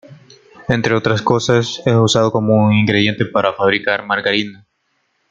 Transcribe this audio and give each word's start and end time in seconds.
Entre 0.67 0.95
otras 0.95 1.21
cosas, 1.21 1.79
es 1.85 1.93
usado 1.93 2.31
como 2.31 2.55
un 2.55 2.73
ingrediente 2.73 3.23
para 3.23 3.53
fabricar 3.53 4.03
margarina. 4.03 4.65